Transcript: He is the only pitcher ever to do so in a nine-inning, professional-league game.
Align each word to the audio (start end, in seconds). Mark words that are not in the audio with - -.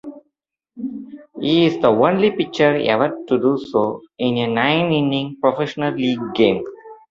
He 1.39 1.67
is 1.67 1.79
the 1.79 1.91
only 1.91 2.31
pitcher 2.31 2.75
ever 2.75 3.09
to 3.27 3.37
do 3.37 3.59
so 3.59 4.01
in 4.17 4.35
a 4.39 4.47
nine-inning, 4.47 5.37
professional-league 5.39 6.33
game. 6.33 6.63